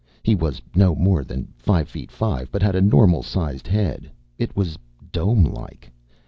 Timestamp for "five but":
2.11-2.63